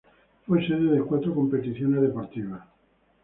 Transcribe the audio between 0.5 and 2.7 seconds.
sede de cuatro competiciones deportivas.